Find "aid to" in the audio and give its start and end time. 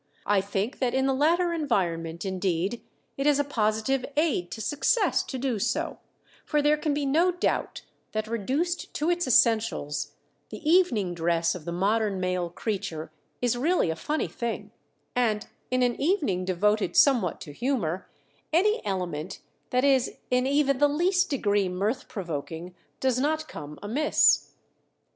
4.17-4.59